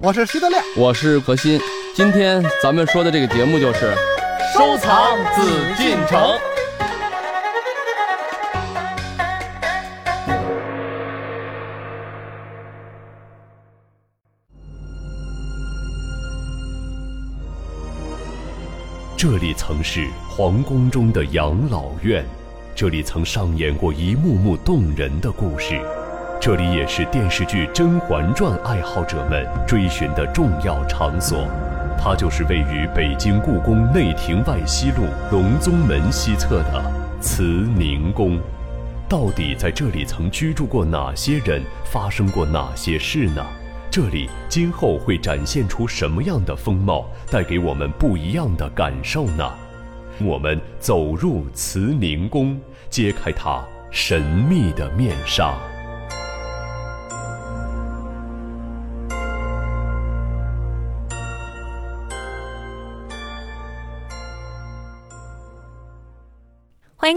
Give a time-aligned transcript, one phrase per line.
[0.00, 1.60] 我是徐德亮，我是何鑫。
[1.92, 3.92] 今天咱们说的这个节目就是
[4.54, 5.42] 收藏紫
[5.76, 6.38] 禁城。
[19.16, 22.24] 这里曾是皇宫中的养老院，
[22.72, 25.80] 这里曾上演过一幕幕动人的故事，
[26.44, 31.46] 这里也是电视剧《甄嬛传》爱好者们追寻的重要场所。
[31.96, 36.82] 它就是位于北京故宫内廷外西路隆宗门西侧的
[37.20, 38.40] 慈宁宫。
[39.08, 43.46] 到底在这里曾居住过哪些人，发生过哪些事呢？
[43.88, 49.48] 这里今后会展现出什么样的风貌，带给我们不一样的感受呢？
[50.18, 52.58] 我们走入慈宁宫，
[52.90, 53.62] 揭开它
[53.92, 55.54] 神秘的面纱。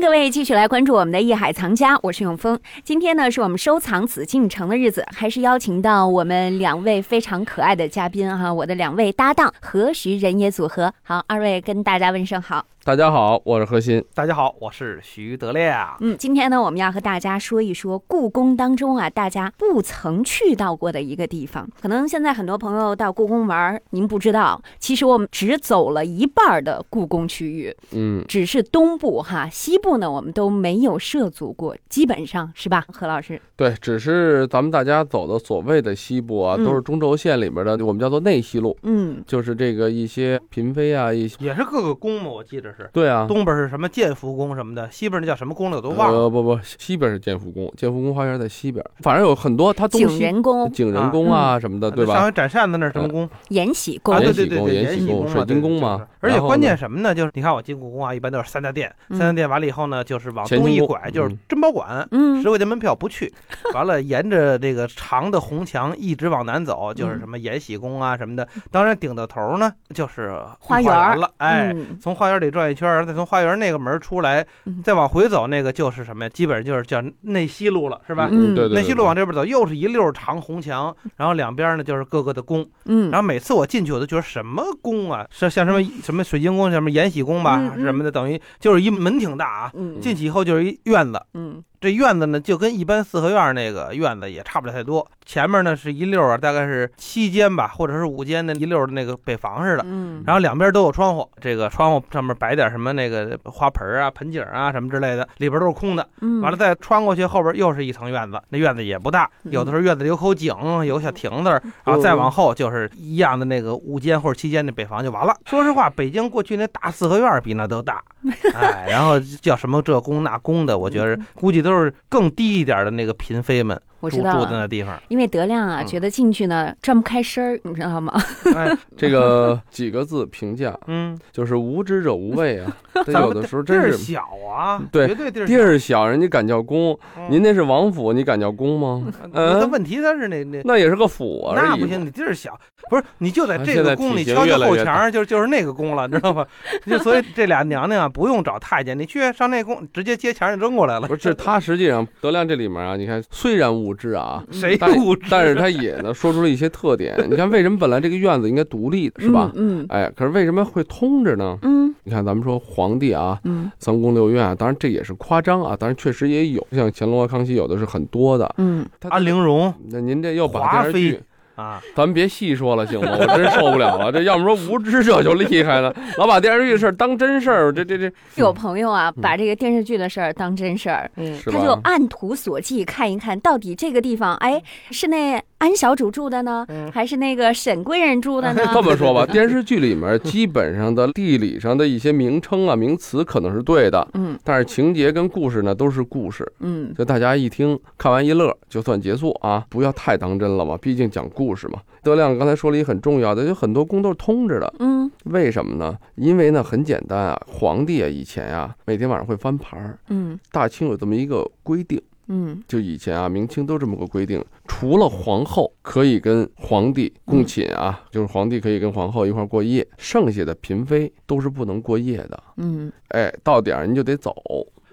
[0.02, 2.60] 各位继续来关注我们的《艺海藏家》，我是永峰。
[2.84, 10.94] 今天呢，是我们收藏紫禁城的日子，还是邀请到我们两位非常可爱的嘉宾哈，我的两位搭档何徐人也组合。
[11.02, 12.66] 好，二位跟大家问声好。
[12.86, 14.06] 大家好，我是何鑫。
[14.14, 15.98] 大家好，我是徐德亮。
[16.02, 21.68] 嗯，今天呢，我们要和大家说一说故宫当中啊，大家不曾去到过的一个地方。
[21.82, 32.86] 可能现在很多朋友到故宫玩，您不知道，其实我们只走了一半的故宫区域，嗯，只是东部哈，西部呢我们都没有涉足过，基本上是吧？
[32.94, 43.26] 何老师，对，只是咱们大家走的所谓的西部啊，嗯都是中轴线里面的，我们叫做内西路，嗯，就是这个一些嫔妃啊，一些也是各个宫嘛，我记得是对啊。
[43.28, 46.20] 东边是什么建福宫什么的，西边那叫什么宫了，我都忘了。
[46.20, 52.14] 呃，不不，西边是建福宫，建福宫花园在西边，反正有很多，它东景西仁宫、景仁宫啊什么的，对吧？
[52.14, 53.30] 上回展扇子那是什么宫？
[53.50, 57.14] 延禧宫啊，对延禧对对对，宫延禧宫水晶宫嘛而且关键什么呢？
[57.14, 62.08] 就是你看我进故宫啊，一般都是三大殿，嗯三大殿完了以后呢，就是往东一拐就是嗯珍宝馆。
[62.12, 63.34] 嗯十块钱门票不去，
[63.74, 68.48] 完了沿着这个长的红墙一直往南走，就是什么延禧宫啊什么的。
[68.72, 76.30] 当然顶到头呢就是花园园了，哎，嗯从花园里转一圈儿，再从花园那个门出来嗯，再往回走，那个就是什么呀？
[76.30, 78.30] 基本上就是叫内西路了，是吧？
[78.32, 78.54] 嗯。
[78.56, 82.66] 对对，内西路往这边走，又是一溜长红墙，然后两边呢就是各个的宫。
[82.86, 83.12] 嗯。
[83.12, 89.72] 然后每次我进去，我都觉得什么宫啊，是像什么什么水晶宫、什么延禧宫吧什么的，等于就是一门挺大啊。
[89.74, 90.00] 嗯。
[90.00, 95.06] 进去以后就是一院子，嗯这院子呢就跟一般四合院那个院子也差不了太多。
[95.26, 99.84] 前面呢是一溜儿，大概是七间吧，或者是五间的一溜儿的那个北房似的。
[99.86, 106.08] 嗯，然后两边都有窗户，这个窗户上面摆点什么那个花盆啊、盆景啊什么之类的，里边都是空的。
[106.22, 110.54] 嗯完了再穿过去，后边又是一层院子，那院子也不大，嗯有的时候院子里有口井，
[110.86, 111.50] 有小亭子，
[111.84, 115.36] 然后再往后就是一样的那个五间或者七间的北房就完了。
[115.46, 118.00] 说实话，北京过去那大四合院比那都大，
[118.54, 124.52] 哎，然后叫什么这宫那宫的，我觉得估计都是就是更低一点的那个嫔妃们我知道住住的。
[124.60, 124.98] 那地方。
[125.08, 128.14] 因为德亮啊，嗯觉得进去呢转不开身儿，你知道吗？
[128.56, 132.78] 哎，这个几个字评价嗯，就是无知者无畏啊，
[133.12, 139.04] 他有的时候地儿真是小啊，对绝对地儿地儿小，人家敢叫宫，嗯您那是王府，你敢叫宫吗？
[139.34, 141.70] 嗯，那问题他是那那那也是个府而已。
[141.70, 142.58] 那不行，你地儿小，
[142.90, 146.46] 不是你就在这个宫里敲敲后墙，就就是那个宫了，知道吗？
[146.86, 151.08] 就所以这俩娘娘啊，不用找太监，你去上那宫，直接接钱就扔过来了。
[151.08, 155.28] 不是他实际上德亮这里面啊，你看虽然无知啊，谁但不知？
[155.30, 157.16] 但是他也呢说出了一些特点。
[157.30, 159.52] 你看为什么本来这个院子应该独立的是吧？
[159.56, 161.58] 嗯哎，可是为什么会通着呢？
[161.62, 168.54] 嗯你看咱们说皇帝啊，嗯三宫六院啊，当然这也是夸张啊，当然确实也有，像乾隆和康熙有的是很多的。
[168.58, 171.24] 嗯他安陵容那您这又把华电视剧妃。
[171.56, 173.18] 啊，咱别细说了，行吗？
[173.20, 174.12] 我真受不了了。
[174.12, 181.80] 这要么说无知者就厉害了，老把电视剧的事儿当真事儿，这这这有朋友啊，把这个电视剧的事儿当真事儿，嗯，他就？
[181.84, 184.62] 按图索骥看一看，到底这个地方，哎，
[184.92, 188.62] 是那安小主住的呢，嗯还是那个沈贵人住的呢？
[188.74, 201.80] 这么说吧， 电视剧里面基本上的地理上的一些名称啊、名词可能是对的，嗯但是情节跟故事呢都是故事，嗯就大家一听看完一乐就算结束啊，不要太当真了嘛，毕竟讲故事嘛。
[202.04, 205.98] 德亮刚才说了一个很重要的，有很多宫都是通着的，嗯为什么呢？
[206.16, 212.00] 因为呢很简单啊，皇帝啊以前啊每天晚上会翻牌儿，嗯大清有这么一个规定。
[212.28, 222.44] 嗯就以前啊，明清都这么个规定，除了皇后可以跟皇帝共寝啊，就是皇帝可以跟皇后一块过夜，剩下的嫔妃都是不能过夜的。
[222.58, 224.34] 嗯哎，到点儿您就得走。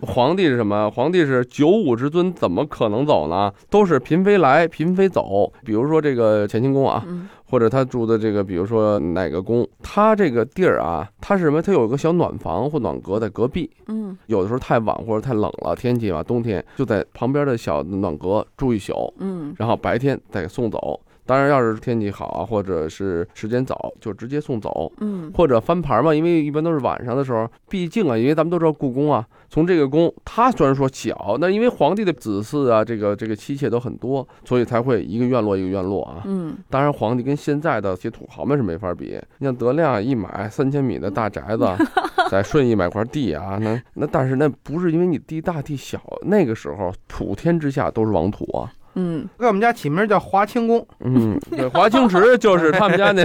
[0.03, 0.91] 皇帝是什么？
[0.91, 3.53] 皇帝是九五之尊，怎么可能走呢？
[3.71, 5.53] 都是嫔妃来，嫔妃走。
[5.65, 11.61] 比如说这个乾清宫啊，嗯或者他住的这个，比如说哪个宫，他这个地儿啊，他是什么？
[11.63, 13.71] 他有一个小暖房或暖阁在隔壁。
[13.87, 20.99] 嗯有的时候太晚或者太冷了，天气吧，冬天就在旁边的小暖阁住一宿，嗯然后白天再送走。
[21.25, 24.91] 当然，要是天气好啊，或者是时间早，就直接送走。
[25.01, 36.23] 嗯或者翻牌嘛，因为一般都是晚上的时候，毕竟啊，因为咱们都知道故宫啊，从这个宫，它虽然说小，那因为皇帝的子嗣啊，这个这个妻妾都很多，所以才会一个院落一个院落啊。
[36.25, 39.19] 嗯当然，皇帝跟现在的些土豪们是没法比。
[39.39, 41.67] 你像德亮一买三千米的大宅子，
[42.31, 48.73] 在顺义买块地啊，那那但是那不是因为你地大地小，那个时候普天之下都是王土啊。
[48.95, 53.25] 嗯给我们家起名叫华清宫，嗯， 对，华清池就是他们家那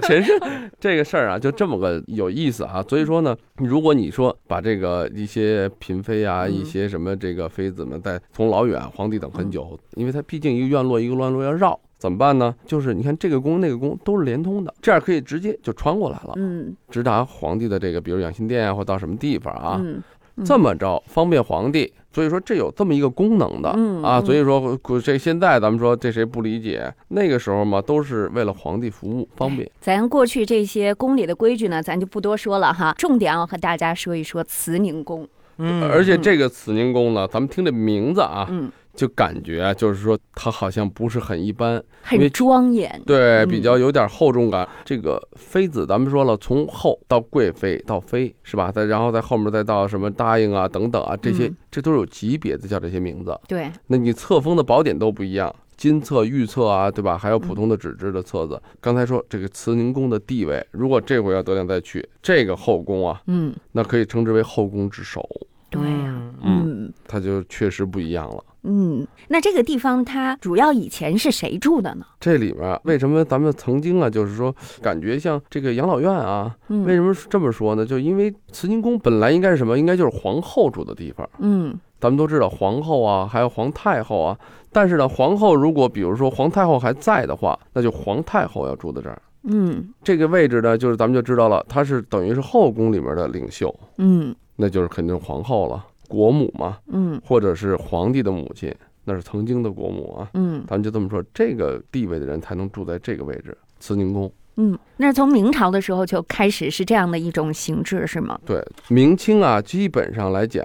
[0.00, 0.38] 前身，
[0.78, 2.84] 这个事儿啊，就这么个有意思啊。
[2.88, 11.78] 所以说呢，如果你说把这个一些嫔妃啊，嗯一些什么这个妃子们，在从老远，皇帝等很久，因为他毕竟一个院落一个院落要绕。
[11.98, 12.54] 怎么办呢？
[12.66, 19.80] 就是你看这个宫那个宫都是连通的，这样可以直接就穿过来了，嗯直达皇帝的这个，比如养心殿啊，或到什么地方啊。
[19.82, 20.02] 嗯
[20.44, 26.90] 这么着方便皇帝，所以说这有这么一个功能的啊，嗯嗯所以说这现在咱们说这谁不理解？
[27.08, 29.70] 那个时候嘛，都是为了皇帝服务，方便。
[29.82, 32.94] 咱过去这些宫里的规矩呢，咱就不多说了哈。
[32.96, 35.28] 重点要和大家说一说慈宁宫。
[35.58, 43.00] 嗯，而且这个慈宁宫呢，咱们听这名字啊，嗯，就感觉啊就是说它好像不是很一般，因很为庄严。
[43.06, 44.66] 对，嗯比较有点厚重感。
[44.84, 48.72] 这个妃子，咱们说了，从后到贵妃到妃是吧？
[48.72, 53.38] 再然后在后面再到什么答应啊等等啊，这些嗯这都是有级别的，叫这些名字。
[53.46, 57.18] 对，那你册封的宝典都不一样，金册、玉册啊，对吧？
[57.18, 58.60] 还有普通的纸质的册子。
[58.80, 65.22] 刚才说这个慈宁宫的地位，如果这回要德亮再去这个后宫啊，嗯，那可以称之为后宫之首，
[65.68, 68.42] 对呀、嗯嗯它就确实不一样了。
[68.66, 72.04] 嗯，那这个地方它主要以前是谁住的呢？
[72.18, 76.54] 这里面啊为什么咱们曾经啊，就是说感觉像这个养老院啊？
[76.68, 77.86] 嗯，为什么这么说呢？
[77.86, 79.78] 就因为慈宁宫本来应该是什么？
[79.78, 81.28] 应该就是皇后住的地方。
[81.38, 84.38] 嗯咱们都知道皇后啊，还有皇太后啊。
[84.70, 89.20] 但是呢，皇后如果比如说皇太后还在的话，那就皇太后要住在这儿。
[89.48, 98.74] 嗯这个位置呢，就是咱们就知道了，她是等于是后宫里面的领袖，嗯那就是肯定皇后了，国母嘛，嗯或者是皇帝的母亲，
[99.04, 100.30] 那是曾经的国母啊。
[100.34, 104.30] 嗯咱们就这么说，这个地位的人才能住在这个位置，慈宁宫。
[104.58, 108.40] 嗯，那从明朝的时候就开始是这样的一种形制，是吗？
[108.46, 110.64] 对，明清啊，基本上来讲，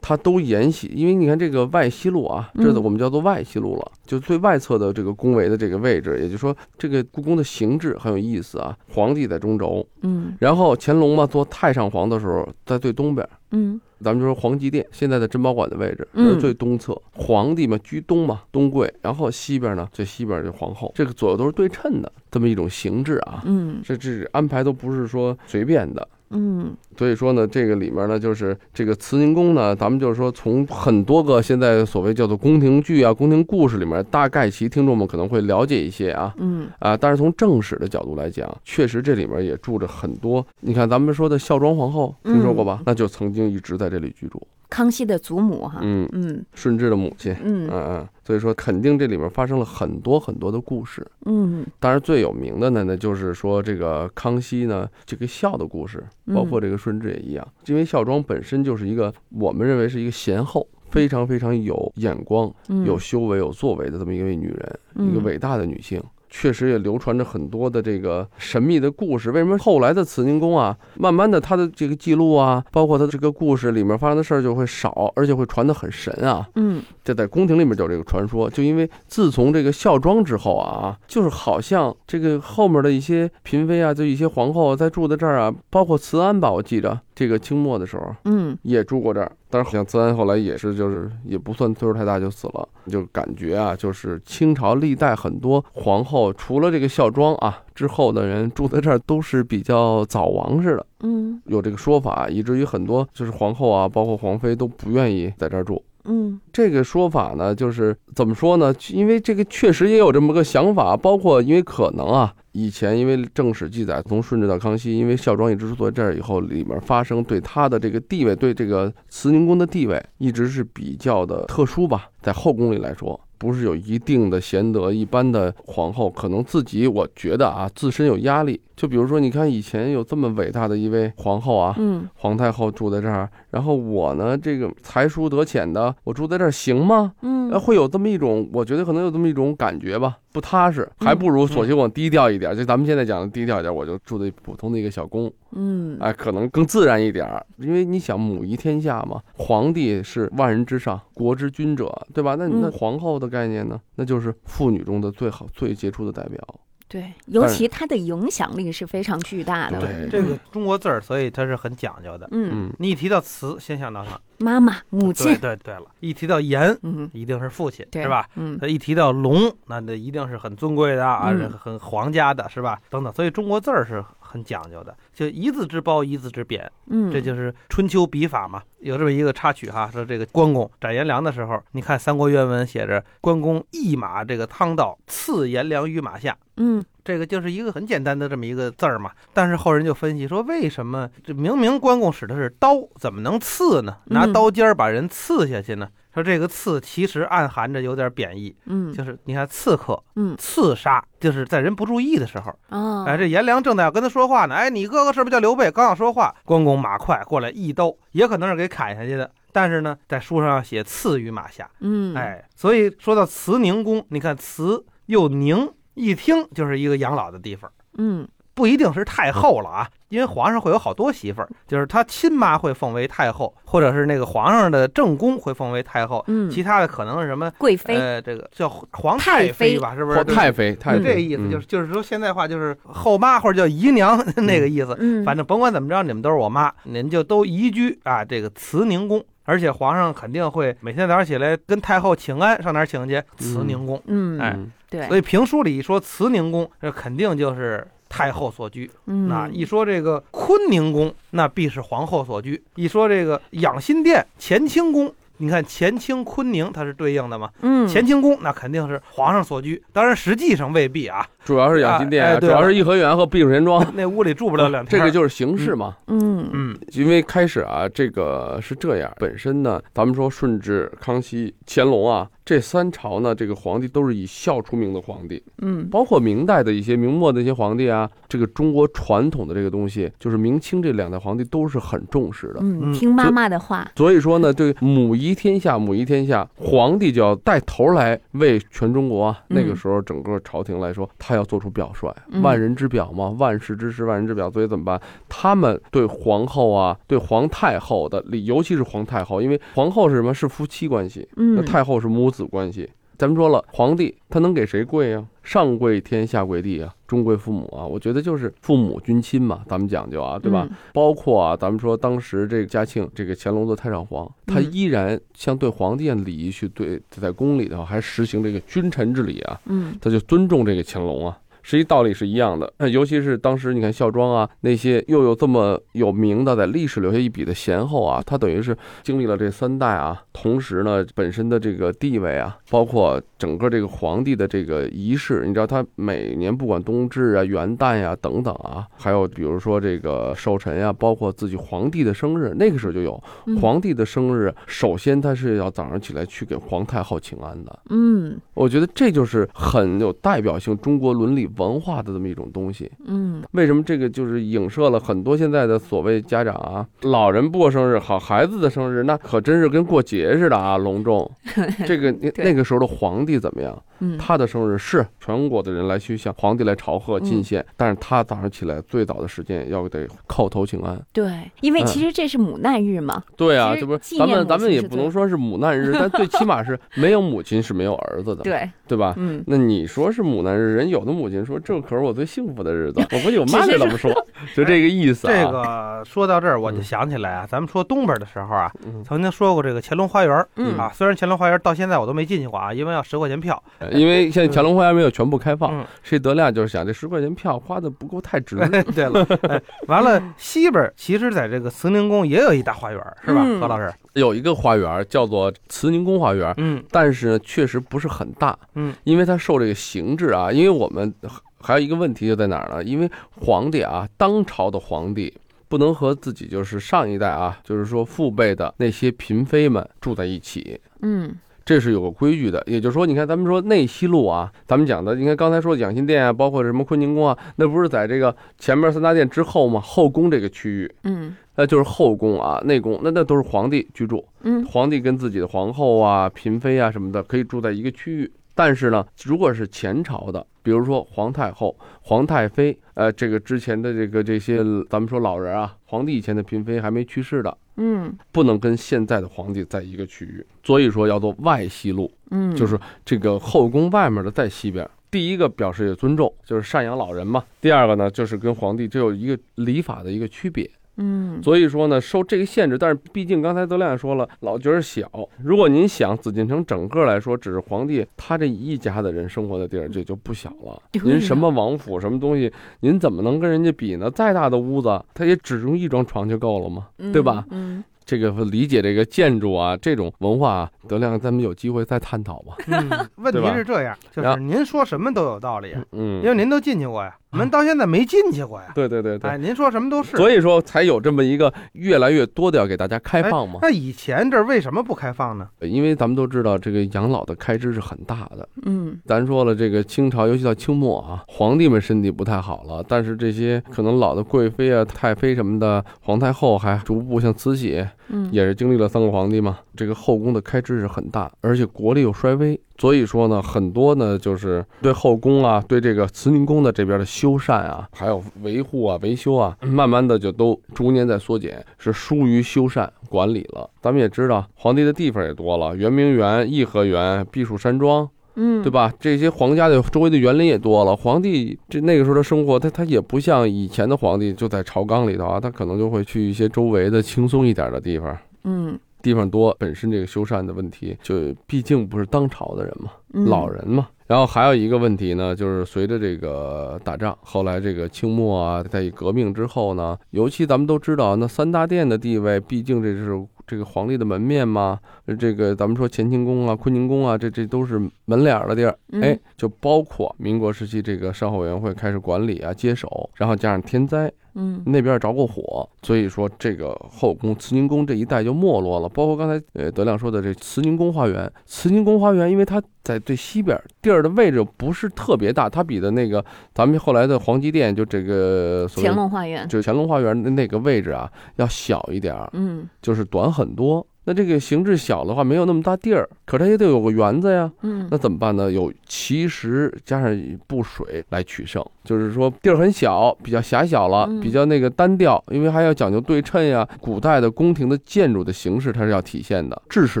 [0.08, 8.76] 它都沿袭，因为你看这个外西路啊，这嗯我们叫做外西路了，就最外侧的这个宫围的这个位置，也就是说，这个故宫的形制很有意思啊。
[8.88, 10.36] 皇帝在中轴，嗯。
[10.38, 13.28] 然后乾隆嘛做太上皇的时候在最东边。
[13.50, 13.80] 嗯。
[14.00, 16.34] 咱们就说皇极殿现在的珍宝馆的位置，嗯。
[16.34, 23.42] 是最东侧，皇帝嘛居东嘛，东贵，然后西边呢最西边就是皇后，这个左右都是对称的这么一种形制啊。
[23.44, 23.80] 嗯。
[23.82, 40.44] 这这安排都不是说随便的，嗯所以说呢，这个里面呢，就是这个慈宁宫呢，咱们就是说从很多个现在所谓叫做宫廷剧啊、宫廷故事里面，大概其听众们可能会了解一些啊嗯啊，但是从正史的角度来讲，确实这里面也住着很多。
[40.60, 42.82] 你看咱们说的孝庄皇后，听说过吧？
[42.86, 44.42] 那就曾经一直在这里居住。
[44.68, 45.78] 康熙的祖母哈。
[45.82, 47.34] 嗯，嗯顺治的母亲。
[47.42, 51.06] 嗯嗯嗯，所以说肯定这里面发生了很多很多的故事。
[51.24, 56.04] 嗯当然最有名的呢，那就是说这个康熙呢这个孝的故事，
[56.34, 66.02] 包括这个顺治也一样，因为孝庄本身就是一个我们认为是一个贤后，非常非常有眼光、嗯有修为、有作为的这么一位女人，嗯一个伟大的女性。
[66.28, 69.30] 确实也流传着很多的这个神秘的故事。
[69.30, 76.48] 为什么后来的慈宁宫啊，慢慢的它的这个记录啊，包括它这个故事里面发生的事儿就会少，而且会传得很神啊。
[76.56, 88.56] 嗯这在宫廷里面就有这个传说，就因为自从这个孝庄之后啊，就是好像这个后面的一些嫔妃啊，就一些皇后在住在这儿啊，包括慈安吧，我记着这个清末的时候嗯。
[88.62, 101.40] 也住过这儿，但是好像慈安后来也是就是也不算岁数太大就死了，就感觉啊，就是清朝历代很多皇后，除了这个孝庄啊之后的人住在这儿都是比较早亡似的，嗯。
[101.46, 105.82] 有这个说法，以至于很多就是皇后啊，包括皇妃都不愿意在这儿住。
[106.08, 108.74] 嗯这个说法呢，就是怎么说呢？
[108.90, 128.60] 因为这个确实也有这么个想法，包括因为可能啊，以前因为正史记载，从顺治到康熙，因为孝庄一直住在这儿以后，里面发生对他的这个地位，对这个慈宁宫的地位，一直是比较的特殊吧，在后宫里来说，不是有一定的贤德，一般的皇后可能自己我觉得啊，自身有压力。
[128.76, 137.14] 就比如说，你看以前有这么伟大的一位皇后啊，嗯皇太后住在这儿，然后我呢，这个才疏德浅的，我住在这儿行吗？
[137.22, 147.44] 呃，嗯会有这么一种，我觉得可能有这么一种感觉吧，不踏实，还不如索性往低调一点，就咱们现在讲的低调一点，我就住的普通的一个小宫，嗯哎，可能更自然一点儿。
[147.58, 152.34] 因为你想母仪天下嘛，皇帝是万人之上，国之君者，对吧？
[152.34, 156.40] 那那嗯皇后的概念呢，那就是妇女中的最好、最杰出的代表。
[156.88, 159.80] 对，尤其它的影响力是非常巨大的。
[159.80, 162.28] 对这个中国字儿，所以它是很讲究的。
[162.30, 164.20] 嗯，嗯，你一提到词，先想到啥？
[164.38, 168.28] 妈妈、母亲，对对了，一提到颜，嗯，一定是父亲，是吧？？
[168.34, 172.80] 嗯他一提到龙，那那一定是很尊贵的啊，嗯很皇家的，是吧？
[172.90, 178.62] 等等，所以中国字儿是很讲究的，就一字之褒，一字之贬，嗯，这就是春秋笔法嘛。
[178.80, 186.36] 有这么一个插曲哈，说这个关公斩颜良的时候，你看《三国》原文写着关公一马这个汤道刺颜良于马下。
[186.58, 193.98] 嗯这个就是一个很简单的这么一个字儿嘛，但是后人就分析说，为什么这明明关公使的是刀，怎么能刺呢？
[194.06, 195.88] 拿嗯刀尖儿把人刺下去呢？
[196.12, 205.70] 说这个刺其实暗含着有点贬义，嗯就是你看刺客、嗯刺杀，就是在人不注意的时候，哦，哎，这颜良正在要跟他说话呢，哎，你哥哥是不是叫刘备？
[205.70, 209.30] 刚要说话，关公马快过来一刀，也可能是给砍下去的。
[209.52, 217.68] 但是呢，在书上要写刺于马下，嗯，哎，所以说到慈宁宫，你看慈又宁，一听就是一个养老的地方。
[217.98, 227.52] 嗯不一定是太后了啊，因为皇上会有好多媳妇儿，就是他亲妈会奉为太后，或者是那个皇上的正宫会奉为太后，嗯，其他的可能是什么？
[227.58, 230.24] 贵妃，呃，这个叫皇太妃妃吧，是不是？
[230.24, 234.96] 太妃，太是妃这意思，就嗯是就是说现在话就是后妈或者叫姨娘 那个意思。
[234.98, 243.22] 嗯，反正甭管怎么着，你们都是我妈，您就都移居啊这个慈宁宫，而且皇上肯定会每天早上起来跟太后请安，上哪儿请去？
[243.38, 244.00] 慈宁宫。
[244.06, 248.90] 嗯，哎嗯对，所以评书里一说慈宁宫，这肯定就是太后所居。
[249.06, 257.50] 嗯，那一说这个坤宁宫，那必是皇后所居；一说这个养心殿、乾清宫，你看乾清、坤宁，它是对应的嘛？
[257.62, 264.98] 嗯，乾清宫那肯定是皇上所居，当然实际上未必啊，主要是养心殿啊，主要是颐和园和避暑山庄， 那屋里住不了两天。
[264.98, 265.96] 这个就是形式嘛。
[266.06, 266.48] 嗯。
[266.52, 266.78] 嗯。
[266.92, 282.60] 因为开始啊，这个是这样，本身呢，咱们说顺治、康熙、乾隆啊，这三朝呢，这个皇帝都是以孝出名的皇帝，嗯包括明代的一些明末的一些皇帝啊，这个中国传统的这个东西，就是明清这两代皇帝都是很重视的。
[282.60, 294.48] 嗯，嗯听妈妈的话，所以说呢，对母仪天下，母仪天下，皇帝就要带头来为全中国那个时候，整个朝廷来说，他要做出表率，嗯万人之表嘛，万世之师，万人之表。
[294.48, 295.00] 所以怎么办？
[295.28, 300.32] 他们对皇后啊，对皇太后的礼，尤其是皇太后，因为皇后是什么？
[300.32, 302.88] 是夫妻关系，那嗯，太后是母子关系。
[303.18, 307.86] 咱们说了，皇帝他能给谁跪呀、上跪天，下跪地啊，中跪父母啊。
[307.86, 310.66] 我觉得就是父母君亲嘛，咱们讲究啊，对吧？
[310.70, 310.76] 嗯？
[310.92, 321.38] 包括啊，咱们说当时这个嘉庆，这个乾隆做太上皇，他嗯依然像对皇帝的礼仪去对，在宫里头还实行这个君臣之礼啊，嗯他就尊重这个乾隆啊。
[321.66, 347.78] 实际道理是一样的，尤其是当时你看孝庄啊，那些又有这么有名的，在历史留下一笔的贤后啊，他等于是经历了这三代啊，同时呢，本身的这个地位啊，包括整个这个皇帝的这个仪式，你知道他每年不管冬至啊、元旦呀、等等啊，还有比如说这个寿辰呀，包括自己皇帝的生日，那个时候就有嗯皇帝的生日，首先他是要早上起来去给皇太后请安的。
[347.90, 352.90] 嗯我觉得这就是很有代表性中国伦理文化的这么一种东西。
[353.04, 361.30] 嗯为什么这个就是影射了很多现在的所谓家长啊，老人不过生日，好孩子的生日那可真是跟过节似的啊，隆重。
[361.86, 363.82] 这个那那个时候的皇地怎么样？
[364.00, 371.00] 嗯，他的生日是全国的人来去向皇帝来朝贺进献，但是他早上起来最早的时间要得叩头请安。
[371.12, 379.14] 对，因为嗯其实这是母难日嘛，对啊，这不是咱们咱们也不能说是母难日， 但最起码是没有母亲是没有儿子的，对，对吧？
[379.16, 384.12] 嗯，那你说是母难日，人有的母亲说这可是我最幸福的日子， 我估计我妈其实就这么说，
[384.54, 385.32] 就这个意思啊。
[385.32, 393.62] 这个说到这儿，我就嗯想起来啊，咱们说东边的时候啊，嗯，曾经说过这个乾隆花园嗯啊，虽然乾隆花园到现在我都没进去过啊，因为要十块钱票。
[393.92, 398.56] 因为现在乾隆花园没有全部开放，嗯，谁德亮就是想这十块钱票花的不够太值。
[398.94, 403.92] 对了，哎，完了西边其实在这个慈宁宫也有一大花园，是吧，嗯何老师？
[404.14, 411.12] 有一个花园叫做慈宁宫花园，嗯但是呢确实不是很大，嗯，因为它受这个形制啊，因为我们
[411.60, 412.84] 还有一个问题就在哪儿呢？
[412.84, 415.32] 因为皇帝啊，当朝的皇帝。
[415.68, 421.34] 不能和自己就是上一代啊，就是说父辈的那些嫔妃们住在一起，嗯
[421.66, 422.62] 这是有个规矩的。
[422.66, 429.78] 也就是说，你看咱们说内西路啊，咱们讲的，你看刚才说养心殿啊，包括什么坤宁宫啊，那不是在这个前面三大殿之后吗？
[429.80, 434.24] 后宫这个区域，嗯那就是后宫啊，内宫，那那都是皇帝居住。
[434.42, 438.30] 嗯皇帝跟自己的皇后啊、嫔妃啊什么的可以住在一个区域。
[438.56, 444.56] 但是呢，如果是前朝的，比如说皇太后、皇太妃，呃，这个之前的这个这些，
[444.88, 454.88] 咱们说老人啊，皇帝以前的嫔妃还没去世的，嗯不能跟现在的皇帝在一个区域，所以说要做外西路，嗯，就是这个后宫外面的在西边。
[455.10, 457.44] 第一个表示也尊重，就是赡养老人嘛。
[457.60, 460.68] 第二个呢，就是跟皇帝这有一个礼法的一个区别。
[460.98, 465.08] 嗯所以说呢，受这个限制，但是毕竟刚才德亮也说了，老觉得小。
[465.42, 470.80] 如果您想紫禁城整个来说，只是皇帝他这一家的人生活的地儿，这就不小了。
[471.04, 474.10] 您什么王府什么东西，您怎么能跟人家比呢？
[474.10, 476.88] 再大的屋子，他也只用一张床就够了吗？
[477.12, 477.44] 对吧？
[477.50, 482.54] 嗯这个理解这个建筑啊，这种文化啊，德亮咱们有机会再探讨吧。
[482.68, 482.88] 嗯，
[483.18, 488.72] 问题是这样，就是您说什么都有道理，嗯因，为您都进去过呀，我们到现在没进去过呀。
[488.74, 489.30] 对对对对。
[489.30, 490.16] 哎，您说什么都是。
[490.16, 495.46] 所以说才有这么一个越来越多的要给大家开放嘛，那以前这儿为什么不开放呢？
[495.60, 523.68] 因为咱们都知道这个养老的开支是很大的，嗯咱说了，这个清朝，尤其到清末啊，皇帝们身体不太好了，但是这些可能老的贵妃啊、太妃什么的，皇太后还逐步像慈禧，嗯也是经历了三个皇帝嘛，这个后宫的开支是很大，而且国力又衰微，所以说呢，很多呢就是对后宫啊，对这个慈宁宫的这边的修缮啊，还有维护啊、维修啊，慢慢的就都逐年在缩减，是疏于修缮管理了。
[523.80, 528.08] 咱们也知道，皇帝的地方也多了，圆明园、颐和园、避暑山庄。
[528.38, 528.70] 嗯，对？
[528.70, 528.92] 吧？
[529.00, 538.14] 这些皇家的周围的园林也多了，皇帝这那个时候的生活，他他也不像以前的皇帝就在朝纲里头啊，他可能就会去一些周围的轻松一点的地方，
[538.44, 543.86] 嗯地方多，本身这个修缮的问题，就毕竟不是当朝的人嘛，嗯老人嘛。
[544.08, 554.80] 然后还有一个问题呢，就是随着这个打仗，后来这个清末啊，在革命之后呢，尤其咱们都知道，那三大殿的地位，毕竟这是这个皇帝的门面嘛。
[555.20, 558.76] 这个咱们说乾清宫啊、坤宁宫啊，这这都是门脸儿的地儿。
[558.90, 568.88] 嗯哎，就包括民国时期这个善后委员会开始管理啊、接手，然后加上天灾，嗯那边也着过火，所以说这个后宫慈宁宫这一带就没落了。
[568.88, 583.84] 包括刚才呃德亮说的这慈宁宫花园，慈宁宫花园，因为它在最西边地儿的位置不是特别大，它比的那个咱们后来的皇极殿就这个乾隆花园，就乾隆花园的那个位置啊要小一点儿，嗯就是短很多。
[584.06, 587.50] 那这个形制小的话，没有那么大地儿，可它也得有个园子呀。
[587.62, 588.50] 嗯那怎么办呢？
[588.50, 590.16] 有奇石加上
[590.46, 596.66] 布水来取胜，就是说地儿很小，比较狭小了嗯，比较那个单调，因为还要讲究对称呀。
[596.80, 600.00] 古代的宫廷的建筑的形式它是要体现的，制式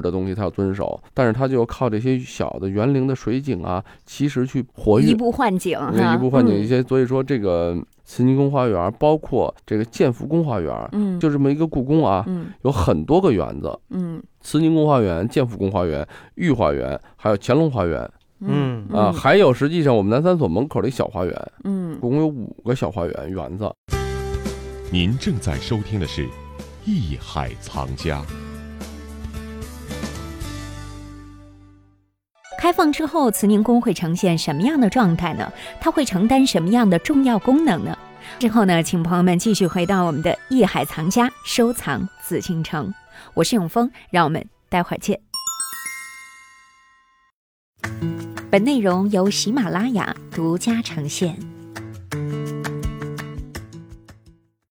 [0.00, 6.82] 的东西它要遵守，但是它就靠这些小的园林的水景啊、奇石去活跃移，步换景哈，一步换景一嗯些。
[6.84, 13.78] 所以说这个慈宁宫花园，包括这个建福宫花园，嗯就这么一个故宫啊，嗯有很多个园子。
[13.90, 18.08] 嗯慈宁宫花园、建福宫花园、御花园，还有乾隆花园
[18.40, 23.70] 嗯啊，还有实际上我们南三所门口的一小花园，嗯共有五个小花园园子。
[24.92, 26.24] 您正在收听的是
[26.84, 28.22] 《艺海藏家》。
[32.58, 35.52] 开放之后，慈宁宫会呈现什么样的状态呢？
[35.80, 37.96] 它会承担什么样的重要功能呢？
[38.38, 42.92] 之后呢，请朋友们继续回到我们的艺海藏家收藏紫禁城。
[43.34, 45.20] 我是永峰，让我们待会儿见。
[48.50, 51.55] 本内容由喜马拉雅独家呈现。